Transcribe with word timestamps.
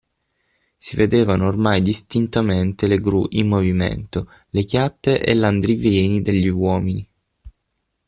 Si 0.77 0.95
vedevano 0.95 1.45
ormai 1.45 1.83
distintamente 1.83 2.87
le 2.87 2.99
gru 2.99 3.23
in 3.33 3.47
movimento, 3.47 4.31
le 4.49 4.63
chiatte 4.63 5.23
e 5.23 5.35
l'andirivieni 5.35 6.23
degli 6.23 6.47
uomini. 6.47 7.07